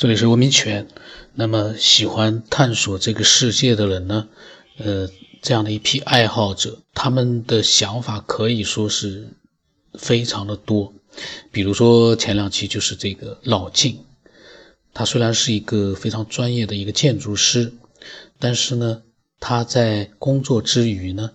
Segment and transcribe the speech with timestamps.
[0.00, 0.88] 这里是文明泉。
[1.34, 4.28] 那么，喜欢探索这个世界的人呢，
[4.78, 5.10] 呃，
[5.42, 9.28] 这样的一批爱好者，他们的想法可以说是
[9.98, 10.94] 非常的多。
[11.52, 14.02] 比如说，前两期就是这个老晋，
[14.94, 17.74] 他虽然是一个非常专业的一个建筑师，
[18.38, 19.02] 但是呢，
[19.38, 21.30] 他在工作之余呢，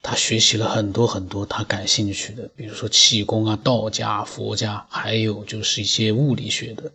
[0.00, 6.90] 他学习了很多很多他感兴趣的，比如说气功啊、道家、佛家，还有就是一些物理学的。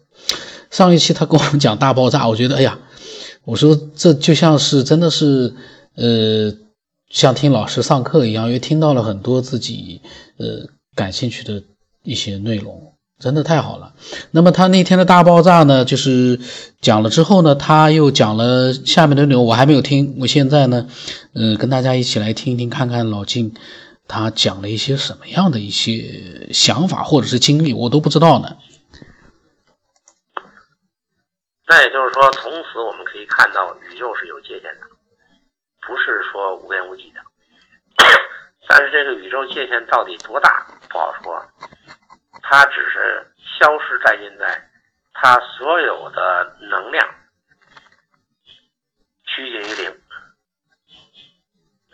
[0.72, 2.80] 上一期他跟我们讲大爆炸，我觉得哎呀，
[3.44, 5.54] 我说这就像是真的是，
[5.96, 6.54] 呃，
[7.10, 10.02] 像听老师上课一样，因为听到了很多自己
[10.38, 11.62] 呃感兴趣的
[12.04, 13.94] 一些内容，真的太好了。
[14.32, 16.40] 那么他那天的大爆炸呢，就是
[16.80, 20.88] 讲了之后呢，他又讲了下面的内容，我还没有听，我现在呢，
[21.34, 23.54] 嗯，跟大家一起来听一听，看看老金
[24.08, 28.56] 他讲了一些什么样的一些想法或者是经历，我都不知道呢。
[31.72, 34.86] 那也就是说，从此我们可以看到，宇宙是有界限的，
[35.88, 37.22] 不是说无边无际的。
[38.68, 41.42] 但是这个宇宙界限到底多大不好说，
[42.44, 43.26] 它只是
[43.58, 44.70] 消失殆尽在
[45.14, 47.08] 它所有的能量
[49.24, 50.02] 趋近于零，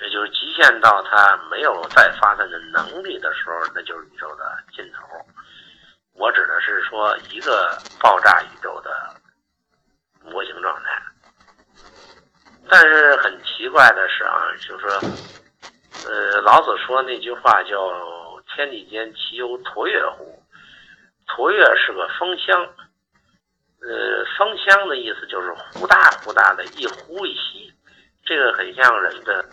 [0.01, 5.23] 也就是极限到它没有再发散的能力的时候，那就是宇宙的尽头。
[6.13, 9.15] 我指的是说一个爆炸宇宙的。
[10.29, 11.01] 模型状态，
[12.69, 14.99] 但是很奇怪的是啊，就是说，
[16.05, 17.77] 呃，老子说那句话叫
[18.53, 20.41] “天地间其有橐越乎”，
[21.27, 22.61] 橐越是个风箱，
[23.81, 27.73] 呃，风箱的意思就是呼大呼大的，一呼一吸，
[28.25, 29.45] 这个很像人的，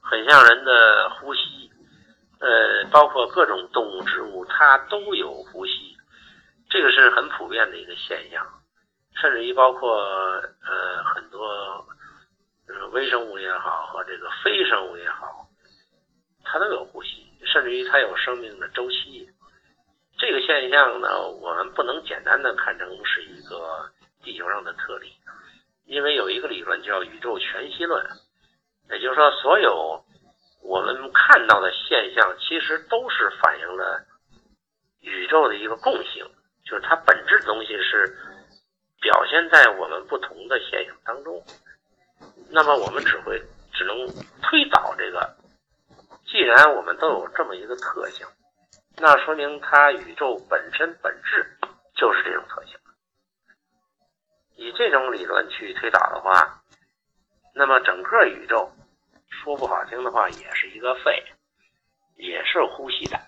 [0.00, 1.70] 很像人的呼吸，
[2.40, 5.96] 呃，包括各种动物、植物，它都有呼吸。
[6.70, 8.46] 这个是很普遍的一个现象，
[9.20, 11.84] 甚至于包括呃很多
[12.92, 15.48] 微生物也好和这个非生物也好，
[16.44, 19.28] 它都有呼吸，甚至于它有生命的周期。
[20.16, 23.90] 这个现象呢，我们不能简单的看成是一个
[24.22, 25.12] 地球上的特例，
[25.84, 28.04] 因为有一个理论叫宇宙全息论，
[28.90, 30.04] 也就是说，所有
[30.62, 34.04] 我们看到的现象，其实都是反映了
[35.00, 36.24] 宇宙的一个共性。
[36.64, 38.18] 就是它本质的东西是
[39.08, 41.42] 表现在我们不同的现象当中，
[42.50, 43.42] 那么我们只会
[43.72, 44.06] 只能
[44.42, 45.34] 推导这个。
[46.26, 48.26] 既然我们都有这么一个特性，
[48.98, 51.56] 那说明它宇宙本身本质
[51.96, 52.78] 就是这种特性。
[54.56, 56.60] 以这种理论去推导的话，
[57.54, 58.70] 那么整个宇宙
[59.30, 61.24] 说不好听的话，也是一个肺，
[62.16, 63.18] 也是呼吸的，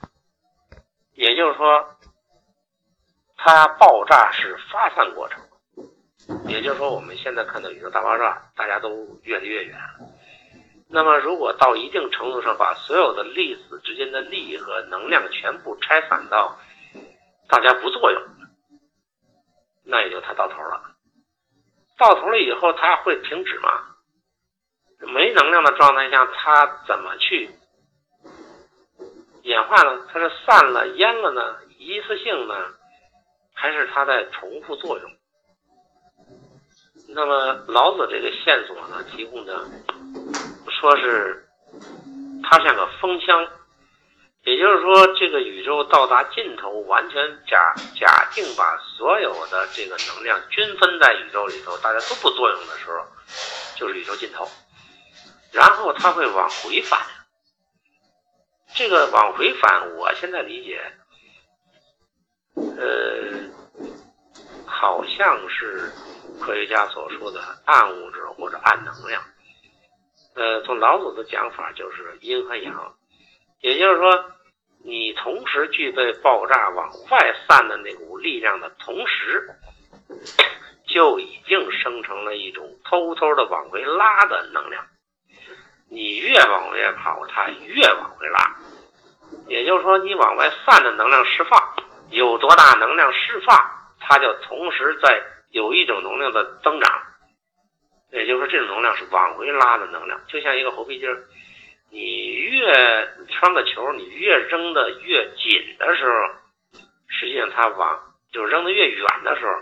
[1.15, 1.97] 也就是说。
[3.43, 5.43] 它爆炸是发散过程，
[6.47, 9.78] 也就是说，我们现在看到宇宙大爆炸，大家都越离越远。
[10.88, 16.58] 那么，如果到一定程度上把所有的粒子之间的力和能量全部拆散到
[17.48, 18.22] 大家不作用，
[19.84, 20.97] 那也就它到头了。
[21.97, 23.87] 到头了以后，它会停止吗？
[24.98, 27.50] 没能量的状态下，它怎么去
[29.42, 30.06] 演化呢？
[30.12, 31.58] 它是散了、淹了呢？
[31.78, 32.54] 一次性呢？
[33.54, 35.10] 还是它在重复作用。
[37.12, 39.65] 那么老子这个线索呢，提供的
[40.69, 41.48] 说是
[42.43, 43.47] 它像个风箱，
[44.44, 53.04] 也就是说，这个宇宙到达尽头，完全假假定把所有的这个能量均分在宇宙里头，大家都不作用的时候，
[53.76, 54.49] 就是宇宙尽头。
[55.53, 57.00] 然后它会往回返，
[58.75, 60.81] 这个往回返，我现在理解。
[62.54, 63.30] 呃，
[64.81, 65.93] 好像是
[66.41, 69.23] 科学家所说的暗物质或者暗能量。
[70.35, 72.95] 呃，从老子的讲法就是阴和阳，
[73.61, 74.25] 也就是说，
[74.83, 79.50] 你同时具备爆炸往外散的那股力量的同时，
[80.88, 84.83] 就已经生成了一种偷偷的往回拉的能量。
[85.91, 88.56] 你越往外跑，它越往回拉。
[89.47, 91.75] 也就是说，你往外散的能量释放。
[92.09, 93.56] 有多大能量释放，
[94.11, 95.23] 它就同时在
[95.53, 97.03] 有一种能量的增长，
[98.11, 101.29] 也就是说，这种能量是往回拉的能量，就像一个猴皮筋儿，
[101.91, 108.03] 你越穿个球，你越扔的越紧的时候，实际上它往
[108.33, 109.53] 就扔的越远的时候，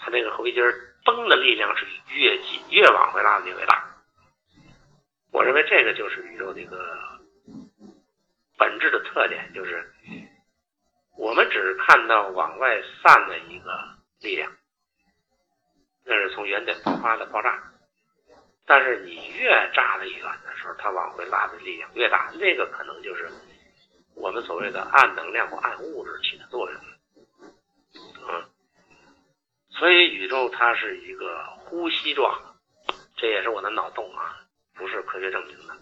[0.00, 0.74] 它这个猴皮筋儿
[1.04, 3.86] 绷的力量是越紧，越往回拉的越大。
[5.30, 6.76] 我认为这个就是宇宙的一个
[8.58, 9.88] 本质的特点，就是。
[11.16, 13.70] 我们只看到往外散的一个
[14.20, 14.52] 力量，
[16.04, 17.62] 那是从原点爆发的爆炸。
[18.66, 23.30] 但是你越炸得远的时候，它往回拉的力量越大，那个可能就是
[24.14, 26.80] 我们所谓的暗能量或暗物质起的作用。
[28.28, 28.44] 嗯，
[29.70, 32.56] 所以宇宙它是一个呼吸状，
[33.16, 34.36] 这也是我的脑洞啊，
[34.74, 35.76] 不是科学证明的。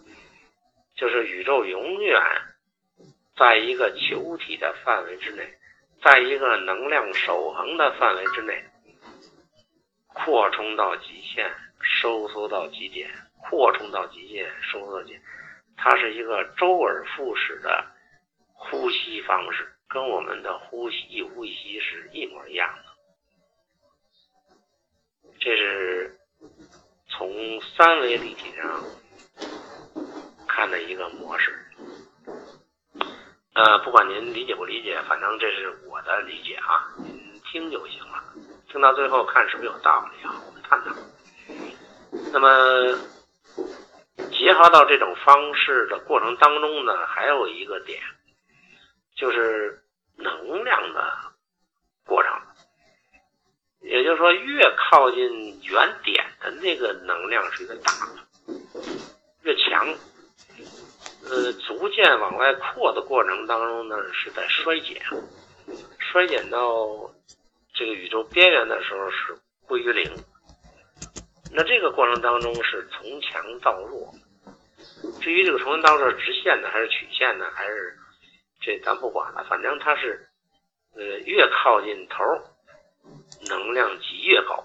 [0.94, 2.20] 就是宇宙永远
[3.36, 5.58] 在一个球体的范围之内，
[6.02, 8.64] 在一个能量守恒的范围之内，
[10.06, 15.18] 扩充到极限，收缩到极点，扩充到极限，收缩到极，
[15.76, 17.84] 它是一个周而复始的
[18.52, 22.84] 呼吸方式，跟我们的呼吸一呼吸是一模一样的。
[25.40, 26.18] 这是
[27.08, 28.82] 从三维立体上。
[30.46, 31.66] 看的一个模式，
[33.54, 38.24] 呃，不管您理解不理解，反正这是我的理解啊，您听就行了。
[38.68, 40.34] 听到最后看是不是有道理啊？
[40.44, 40.92] 我们探讨。
[42.32, 42.98] 那么
[44.32, 48.02] 结合到这种方式的过程当中呢，还有一个点，
[49.14, 49.80] 就是
[50.16, 51.12] 能量的
[52.04, 52.32] 过程，
[53.82, 58.52] 也就是说，越靠近原点的那个能量是越大的，
[59.42, 59.86] 越强。
[61.30, 65.02] 呃，逐渐往外扩的过程当中呢，是在衰减，
[65.98, 67.10] 衰减到
[67.72, 69.34] 这个宇宙边缘的时候是
[69.66, 70.04] 归于零。
[71.50, 74.12] 那这个过程当中是从强到弱。
[75.22, 77.98] 至于这个从强到弱是直线呢，还是曲线呢，还是
[78.60, 80.28] 这咱不管了，反正它是
[80.94, 82.22] 呃越靠近头，
[83.48, 84.62] 能量级越高；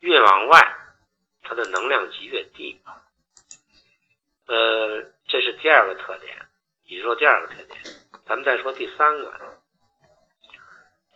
[0.00, 0.74] 越往外，
[1.42, 2.80] 它的能量级越低。
[4.46, 5.12] 呃。
[5.34, 6.32] 这是第二个特点，
[6.86, 7.80] 宇宙第二个特点。
[8.24, 9.34] 咱们再说第三个，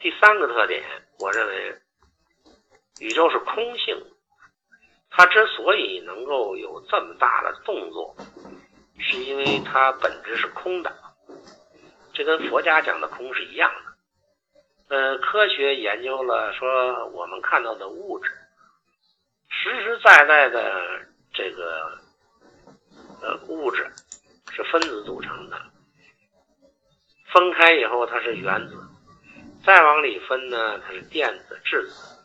[0.00, 0.82] 第三个特点，
[1.20, 1.72] 我认为
[2.98, 3.96] 宇宙是空性。
[5.08, 8.16] 它之所以能够有这么大的动作，
[8.98, 10.92] 是因为它本质是空的。
[12.12, 14.96] 这跟佛家讲的空是一样的。
[14.96, 18.36] 呃，科学研究了说，我们看到的物质，
[19.48, 21.96] 实实在在的这个
[23.22, 23.88] 呃物质。
[24.52, 25.56] 是分子组成的，
[27.32, 28.76] 分开以后它是原子，
[29.64, 32.18] 再往里分呢，它是电子、质子，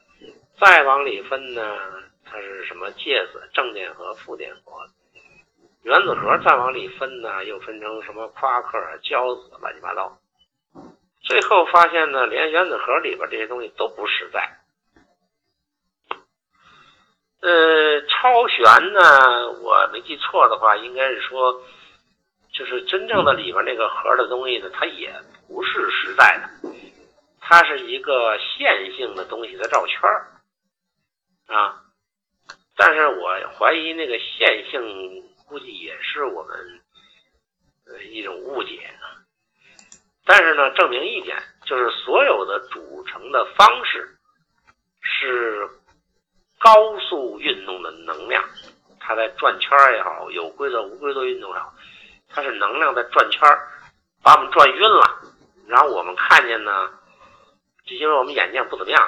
[0.59, 1.77] 再往里分呢，
[2.25, 4.71] 它是什么介子、正电荷、负电荷，
[5.83, 10.17] 原子核再往里分呢，又分成什么夸克、胶子，乱七八糟，
[11.21, 14.59] 最后发现呢，连原子核里边这些东西都不实在。
[17.41, 21.61] 呃，超弦呢，我没记错的话，应该是说。
[22.53, 25.11] 就是真正的里边那个核的东西呢，它也
[25.47, 26.69] 不是实在的，
[27.41, 30.27] 它是一个线性的东西在绕圈儿
[31.47, 31.81] 啊。
[32.75, 36.81] 但是我怀疑那个线性估计也是我们
[37.87, 38.89] 呃一种误解。
[40.25, 44.15] 但是呢，证明一点就是所有的组成的方式
[45.01, 45.67] 是
[46.59, 48.41] 高速运动的能量，
[48.99, 51.72] 它在转圈儿也好，有规则无规则运动也好。
[52.33, 53.67] 它是能量在转圈儿，
[54.23, 55.21] 把我们转晕了。
[55.67, 56.89] 然后我们看见呢，
[57.85, 59.01] 就因为我们眼睛不怎么样，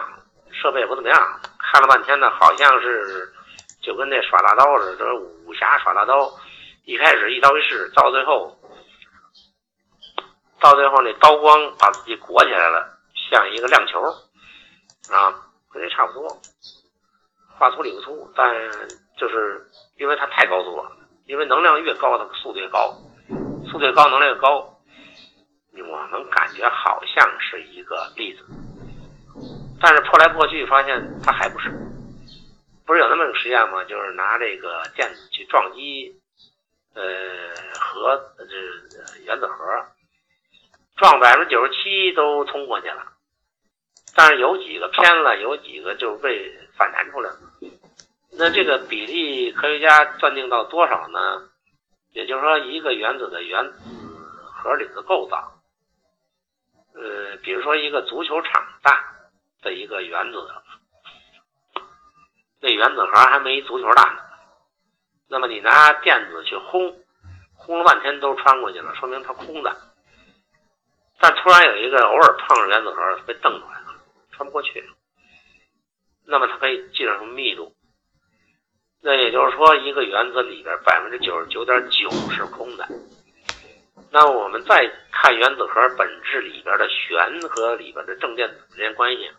[0.51, 3.33] 设备也不怎么样，看了半天呢，好像是
[3.81, 6.31] 就跟那耍大刀似的，这武侠耍大刀，
[6.85, 8.57] 一开始一刀一式，到最后，
[10.59, 12.97] 到最后那刀光把自己裹起来了，
[13.29, 14.01] 像一个亮球
[15.11, 15.33] 啊，
[15.71, 16.29] 跟这差不多，
[17.59, 18.55] 话粗理不粗，但
[19.17, 19.67] 就是
[19.97, 20.89] 因为它太高速了，
[21.25, 22.95] 因为能量越高，它速度越高。
[23.75, 24.79] 速度高，能量高，
[25.73, 28.45] 我们感觉好像是一个例子，
[29.81, 31.69] 但是破来破去发现它还不是。
[32.85, 33.83] 不是有那么个实验吗？
[33.83, 36.15] 就是拿这个电子去撞击，
[36.93, 37.03] 呃，
[37.77, 39.85] 核这原子核，
[40.95, 43.03] 撞百分之九十七都通过去了，
[44.15, 47.37] 但是有几个偏了，有几个就被反弹出来了。
[48.37, 51.49] 那这个比例，科学家断定到多少呢？
[52.15, 53.77] 也就是说，一个原子的原子
[54.41, 55.51] 核里的构造，
[56.93, 59.03] 呃，比如说一个足球场大
[59.61, 60.37] 的一个原子，
[62.61, 64.21] 那原子核还没足球大呢。
[65.27, 67.03] 那么你拿电子去轰，
[67.53, 69.75] 轰了半天都穿过去了，说明它空的。
[71.19, 73.95] 但突然有一个偶尔碰上原子核，被瞪出来了，
[74.31, 74.89] 穿不过去。
[76.25, 77.75] 那么它可以计算出密度。
[79.05, 82.87] 那也就是说，一个原子里边百分之九十九点九是空的。
[84.11, 89.29] 那我们再看原子核本质里边的旋和里边的正电子之间关系，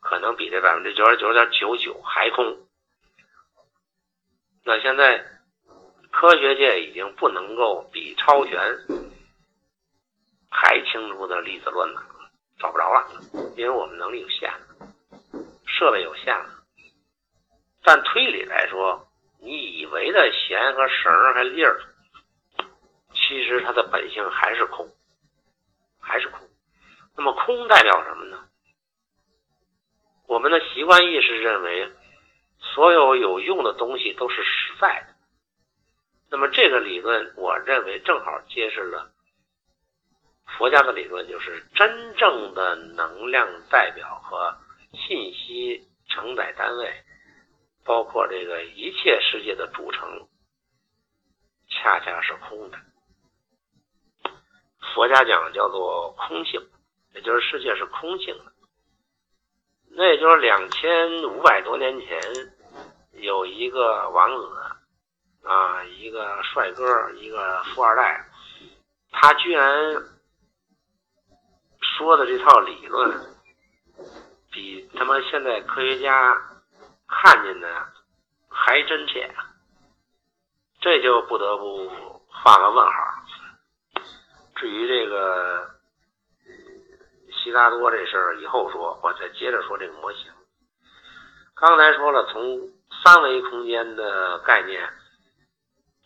[0.00, 2.58] 可能比这百分之九十九点九九还空。
[4.64, 5.24] 那现在
[6.10, 8.58] 科学界已经不能够比超弦
[10.50, 12.02] 还清楚的粒子论了，
[12.58, 13.06] 找不着了，
[13.56, 14.52] 因为我们能力有限，
[15.66, 16.55] 设备有限了。
[17.86, 19.06] 但推理来说，
[19.38, 21.80] 你以为的弦和绳还粒儿。
[23.14, 24.88] 其实它的本性还是空，
[26.00, 26.40] 还是空。
[27.16, 28.48] 那么空代表什么呢？
[30.26, 31.92] 我们的习惯意识认为，
[32.58, 35.14] 所有有用的东西都是实在的。
[36.28, 39.12] 那么这个理论，我认为正好揭示了
[40.58, 44.58] 佛家的理论，就是真正的能量代表和
[44.92, 46.92] 信息承载单位，
[47.86, 50.28] 包括这个一切世界的组成，
[51.68, 52.78] 恰恰是空的。
[54.94, 56.60] 佛家讲叫做空性，
[57.14, 58.52] 也就是世界是空性的。
[59.90, 62.20] 那也就是两千五百多年前，
[63.12, 64.52] 有一个王子
[65.44, 68.28] 啊，一个帅哥，一个富二代，
[69.12, 69.72] 他居然
[71.80, 73.36] 说的这套理论，
[74.50, 76.36] 比他妈现在科学家
[77.08, 77.68] 看见的
[78.48, 79.34] 还真切，
[80.80, 81.88] 这就不得不
[82.28, 82.92] 画个问号。
[84.56, 85.70] 至于这个
[87.30, 90.32] 悉达多这事儿，以后说，我再接着说这个模型。
[91.54, 92.70] 刚才说了，从
[93.04, 94.92] 三维空间的概念，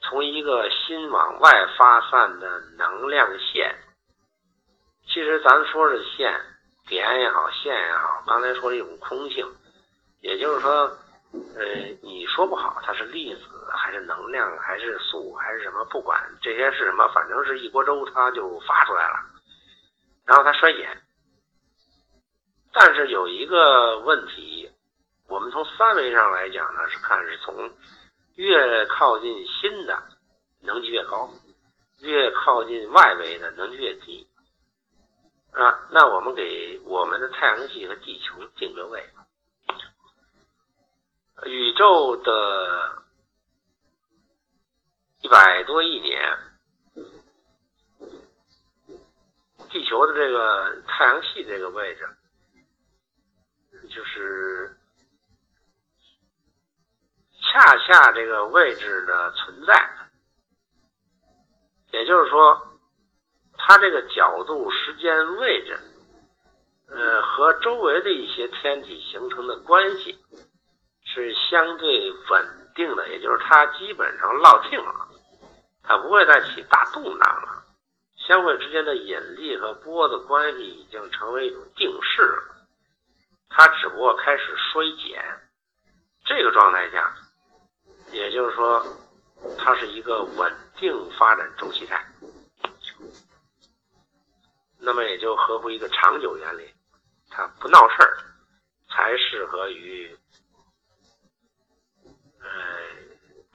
[0.02, 3.76] 从一个心往外发散的能量线，
[5.07, 6.40] 其实咱说是线
[6.87, 9.47] 点也好，线也好，刚才说的一种空性，
[10.21, 10.91] 也就是说。
[11.33, 11.65] 呃，
[12.03, 15.85] 你说不好，它是粒子还是能量还是素还是什么？
[15.85, 19.15] 不管这些是什么，反正是一锅粥，它就发出来了，
[20.27, 21.00] 然后它衰减。
[22.73, 24.69] 但是有一个问题，
[25.29, 27.71] 我们从三维上来讲呢，是看是从
[28.35, 30.03] 越靠近心的
[30.62, 31.31] 能级越高，
[32.00, 34.27] 越靠近外围的能级越低。
[35.53, 39.00] 啊，那我们给我们的太阳系和地球定个位。
[41.47, 43.03] 宇宙的
[45.23, 46.39] 一百多亿年，
[49.71, 52.09] 地球的这个太阳系这个位置，
[53.89, 54.77] 就是
[57.41, 60.11] 恰恰这个位置的存在，
[61.93, 62.79] 也就是说，
[63.57, 65.79] 它这个角度、时间、位置，
[66.89, 70.19] 呃，和周围的一些天体形成的关系。
[71.12, 75.09] 是相对稳定的，也就是它基本上落定了，
[75.83, 77.64] 它不会再起大动荡了。
[78.17, 82.67] 相互之间的引力和波的关系已经成为一种定势了，
[83.49, 85.21] 它只不过开始衰减。
[86.25, 87.12] 这个状态下，
[88.12, 88.87] 也就是说，
[89.59, 92.07] 它是一个稳定发展周期态，
[94.79, 96.73] 那么也就合乎一个长久原理，
[97.31, 98.17] 它不闹事儿，
[98.88, 100.17] 才适合于。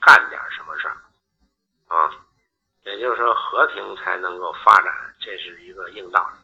[0.06, 0.96] 干点什么事儿
[1.88, 2.08] 啊？
[2.84, 6.38] 也就是说，和平才能够发展，这是一个硬道理。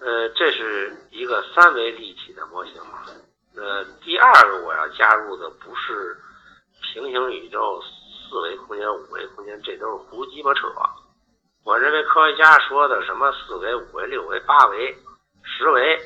[0.00, 3.04] 呃，这是一个三维立体的模型嘛。
[3.54, 6.20] 呃，第二个我要加入的不是
[6.82, 7.80] 平行宇宙、
[8.28, 10.66] 四维空间、五维空间，这都是胡鸡巴扯。
[11.62, 14.98] 我认为科学家说的什么四维、五维、六维、八维、
[15.44, 16.00] 十维。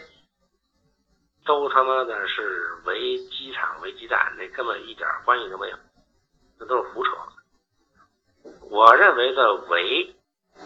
[1.47, 5.77] 都他妈的是围机场、围鸡蛋，那根本一点关系都没有，
[6.59, 7.13] 那都是胡扯。
[8.69, 10.15] 我认为的围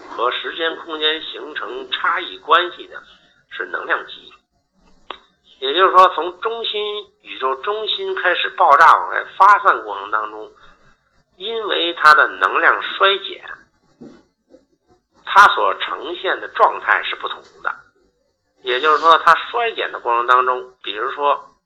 [0.09, 3.03] 和时间空间形成差异关系的
[3.51, 4.33] 是能量级，
[5.61, 6.83] 也就是说，从中心
[7.23, 10.51] 宇宙中心开始爆炸往外发散过程当中，
[11.37, 13.45] 因为它的能量衰减，
[15.25, 17.75] 它所呈现的状态是不同的。
[18.62, 21.57] 也就是说，它衰减的过程当中，比如说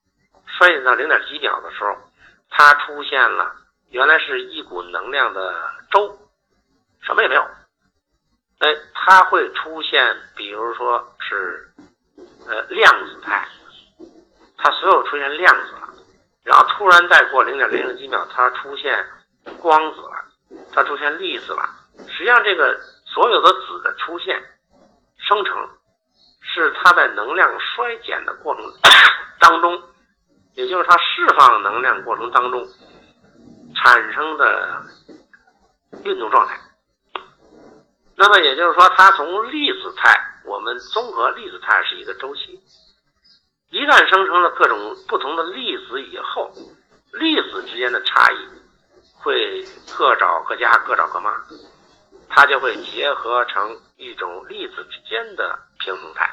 [0.47, 1.97] 衰减到零点几秒的时候，
[2.51, 3.53] 它出现了
[3.91, 5.55] 原来是一股能量的
[5.91, 6.17] 粥，
[7.03, 7.43] 什么也没有。
[8.61, 11.69] 哎，它会出现，比如说是
[12.47, 13.49] 呃量子态，
[14.57, 15.89] 它所有出现量子了，
[16.45, 19.05] 然后突然再过零点零零几秒，它出现
[19.61, 20.25] 光子了，
[20.73, 21.69] 它出现粒子了。
[22.09, 24.41] 实际上，这个所有的子的出现
[25.19, 25.69] 生成。
[26.63, 28.65] 是它在能量衰减的过程
[29.41, 29.83] 当中，
[30.55, 32.65] 也就是它释放能量过程当中
[33.75, 34.83] 产生的
[36.05, 36.59] 运动状态，
[38.17, 42.61] 那么也就是说，它从粒子态，我们综合粒子态是一个周期。
[43.71, 46.53] 一旦生成了各种不同的粒子以后，
[47.13, 48.49] 粒子之间的差异
[49.17, 49.65] 会
[49.99, 51.35] 各找各家，各找各妈，
[52.29, 56.31] 它就会结合成一种粒子之间的平衡态，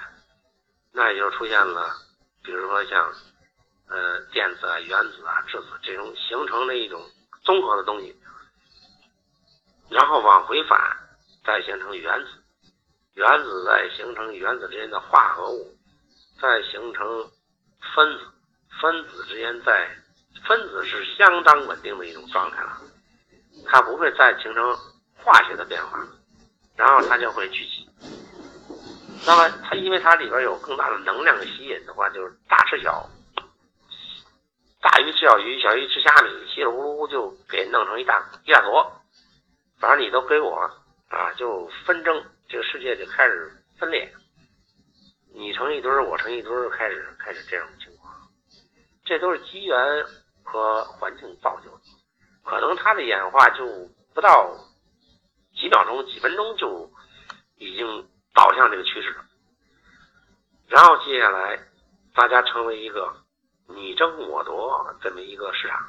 [0.93, 1.95] 那也就出现了，
[2.43, 3.13] 比如说像
[3.87, 7.01] 呃电子啊、原子啊、质子这种形成的一种
[7.43, 8.15] 综合的东西，
[9.89, 10.79] 然后往回返，
[11.45, 12.27] 再形成原子，
[13.15, 15.77] 原子再形成原子之间的化合物。
[16.41, 17.05] 再形成
[17.93, 18.25] 分子，
[18.81, 19.95] 分子之间在
[20.47, 22.81] 分子是相当稳定的一种状态了，
[23.67, 24.75] 它不会再形成
[25.23, 25.99] 化学的变化，
[26.75, 27.87] 然后它就会聚集。
[29.25, 33.07] 那么它因为它里边有更大的能量吸引的话，就是大吃小，
[34.81, 38.91] 大鱼吃小鱼，小鱼吃虾米，稀里糊涂就给弄成一大一大坨，
[39.79, 40.55] 反正你都给我
[41.09, 44.11] 啊，就纷争，这个世界就开始分裂。
[45.33, 48.13] 你成一堆儿，我成一堆儿，开始开始这种情况，
[49.05, 49.77] 这都是机缘
[50.43, 51.83] 和环境造就的。
[52.43, 53.65] 可能它的演化就
[54.13, 54.51] 不到
[55.55, 56.91] 几秒钟、几分钟就
[57.57, 59.15] 已经导向这个趋势。
[60.67, 61.59] 然后接下来，
[62.13, 63.13] 大家成为一个
[63.67, 65.79] 你争我夺这么一个市场。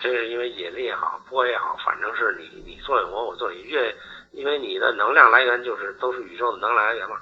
[0.00, 3.96] 这是因为引力也好，波也好，反正是你你作为我，我作为越。
[4.30, 7.18] 因为你的能量来源就是都是宇宙的能量来源嘛，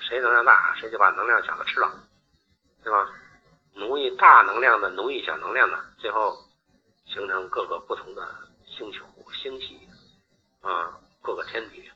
[0.00, 1.92] 谁能量大，谁就把能量小的吃了，
[2.84, 3.10] 对吧？
[3.74, 6.38] 奴役大能量的，奴役小能量的，最后
[7.06, 8.26] 形成各个不同的
[8.64, 9.76] 星球、星系
[10.62, 11.90] 啊，各个天体。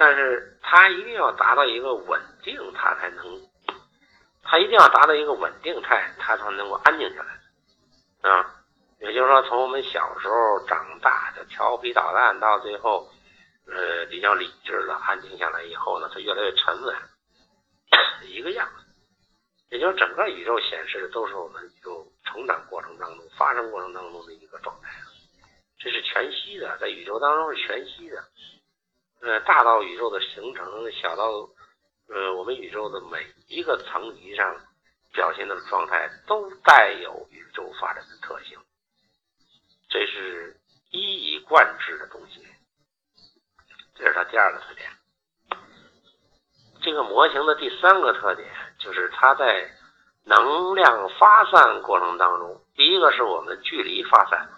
[0.00, 3.22] 但是它一定要达到一个稳定，它才能，
[4.42, 8.56] 它一定要达到一个稳定态，它才能够安静下来啊。
[8.98, 13.06] 也就是说，从我们小时候长大的调皮捣蛋，到最后。
[13.72, 16.96] 呃，比较理智了，安静下来以后呢，它越来越沉稳，
[18.26, 18.84] 一个样子。
[19.70, 24.90] 也就是整个宇宙显示的都是我们宇宙成长过程当中、发生过程当中的一个状态
[25.78, 28.24] 这是全息的，在宇宙当中是全息的。
[29.22, 31.24] 呃，大到宇宙的形成，小到
[32.08, 34.56] 呃我们宇宙的每一个层级上
[35.12, 38.58] 表现的状态，都带有宇宙发展的特性。
[39.88, 40.56] 这是
[40.90, 42.46] 一以贯之的东西。
[43.94, 44.90] 这是它第二个特点。
[46.80, 49.70] 这个模型的第三个特点就是它在
[50.24, 54.48] 能量发散过程当中，第一个是我们距离发散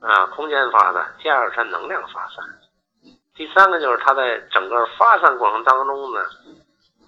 [0.00, 2.44] 啊，空间发散；第二个是能量发散；
[3.36, 6.20] 第三个就是它在整个发散过程当中呢，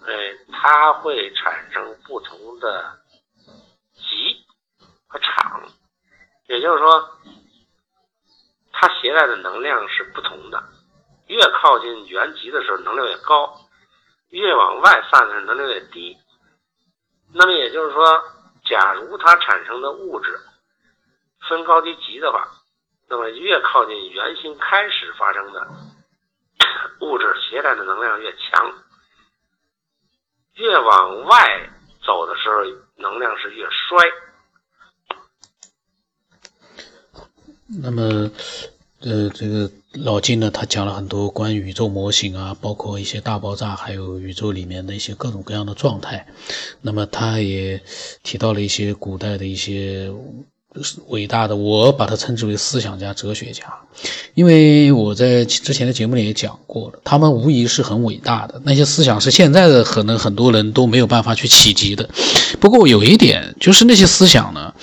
[0.06, 0.12] 哎，
[0.52, 2.98] 它会产生不同的
[3.94, 4.44] 极
[5.06, 5.62] 和场，
[6.48, 7.10] 也就是说，
[8.72, 10.62] 它携带的能量是不同的。
[11.28, 13.48] 越靠近原极的时候，能量越高；
[14.28, 16.16] 越往外散的时候，能量越低。
[17.34, 18.22] 那么也就是说，
[18.64, 20.38] 假如它产生的物质
[21.48, 22.48] 分高低级的话，
[23.08, 25.66] 那么越靠近圆心开始发生的
[27.00, 28.66] 物质携带的能量越强；
[30.54, 31.70] 越往外
[32.04, 32.62] 走的时候，
[32.96, 34.10] 能量是越衰。
[37.66, 38.30] 那么。
[39.00, 46.26] 呃，这个老金呢，他讲了很多关于宇宙模型啊，包括一些大爆炸，还有宇宙里面的一些各种各样的状态。
[46.80, 47.80] 那么，他也
[48.24, 50.12] 提到了一些古代的一些。
[51.08, 53.64] 伟大的，我把他称之为思想家、哲学家，
[54.34, 58.60] 因为我在之前的节目里也讲过了，他们无疑是很伟大的。
[58.64, 62.08] 那些思想是现在的可能很多人都没有办法去企及的。
[62.60, 64.74] 不过有一点，就是那些思想呢，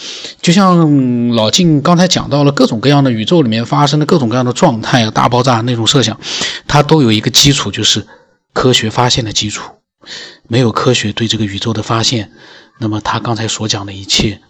[0.41, 6.19] 就像老晋刚才讲到了各种各样的宇宙里面发生的各种各样的状态、大爆炸那种设想，
[6.67, 8.05] 它都有一个基础，就是
[8.53, 9.71] 科学发现的基础。
[10.47, 12.31] 没有科学对这个宇宙的发现，
[12.79, 14.41] 那么他刚才所讲的一切。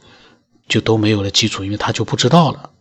[0.67, 2.71] 就都没有了基础，因为他就不知道了，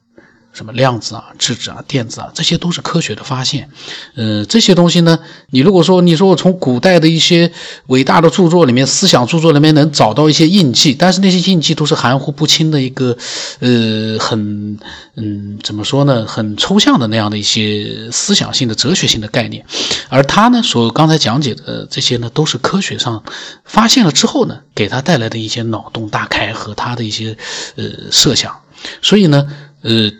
[0.55, 3.69] 什么量子啊、质子啊、电子啊，这些都是科学的发现。
[4.14, 5.19] 呃，这些东西呢，
[5.51, 7.51] 你如果说你说我从古代的一些
[7.88, 13.17] 伟大的著作里面、思想著作里面能找到一些印记，但是那些印记都是含糊不清的一个，
[13.59, 14.79] 呃，很
[15.17, 19.67] 嗯，怎么说呢，很抽象的那样的一些思想性的、哲学性的概念。
[20.09, 23.25] 而他呢，所刚才讲解的这些呢，都是科学上
[23.64, 27.37] 发现了之后呢，给他带来的一些脑洞大开和他的一些
[27.75, 28.55] 呃设想。
[29.03, 29.47] 所以呢，
[29.83, 30.11] 呃，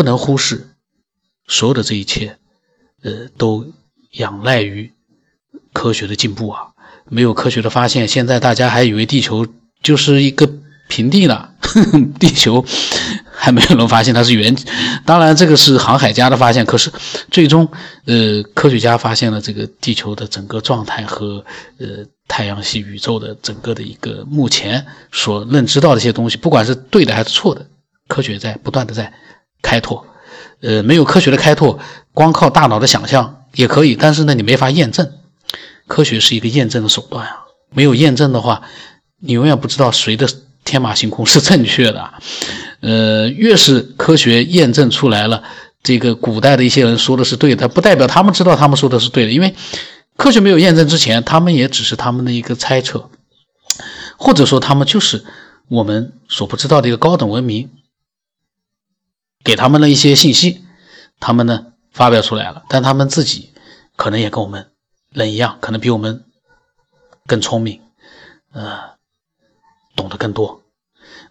[0.00, 0.66] 不能忽视
[1.46, 2.38] 所有的这一切，
[3.02, 3.66] 呃，都
[4.12, 4.90] 仰赖于
[5.74, 6.68] 科学的进步啊。
[7.10, 9.46] 没有科学的发现，现在大家还以为地球
[9.82, 10.50] 就是一个
[10.88, 11.50] 平地呢，
[12.18, 12.64] 地球
[13.30, 14.56] 还没有人发现它是圆。
[15.04, 16.64] 当然，这个是航海家的发现。
[16.64, 16.90] 可是，
[17.30, 17.68] 最终，
[18.06, 21.44] 呃，科学家发现了这个地球的整个状态和
[21.78, 21.88] 呃
[22.26, 27.66] 太阳系宇宙的整个的一个目前所认知到的一些东西，不管是对的还是错的，
[28.08, 29.12] 科学在不断的在
[29.62, 30.06] 开拓。
[30.60, 31.78] 呃，没有科学的开拓，
[32.12, 35.10] 光靠大脑的想象也可以，但是呢，你没法验证。
[35.86, 37.44] 科学是一个验证的手段啊，
[37.74, 38.62] 没有验证的话，
[39.18, 40.28] 你永远不知道谁的
[40.64, 42.10] 天马行空是正确的。
[42.80, 45.42] 呃，越是科学验证出来了，
[45.82, 49.54] 这个古代的一些人说的是对的，不代表他们知道他们说的是对的，因为
[50.16, 53.10] 科学没有验证之前，他们也只是他们的一个猜测，
[54.16, 55.24] 或者说他们就是
[55.68, 57.70] 我们所不知道的一个高等文明，
[59.42, 60.62] 给他们的一些信息，
[61.18, 63.50] 他们呢发表出来了，但他们自己
[63.96, 64.70] 可能也跟我们
[65.10, 66.24] 人一样，可能比我们
[67.26, 67.80] 更聪明，
[68.52, 68.78] 呃，
[69.96, 70.62] 懂得更多。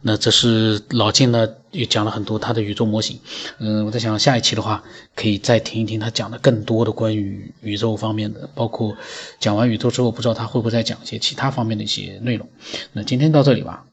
[0.01, 3.19] 那这是老金呢，也讲了很多他的宇宙模型。
[3.57, 4.81] 嗯，我在想下一期的话，
[5.13, 8.95] 可以再听一听他讲的更多的关于宇宙方面的，包括
[9.39, 12.47] 讲完宇宙之后，不知道他会不会再讲一些其他方面的一些内容。
[12.93, 13.85] 那今天到这里吧。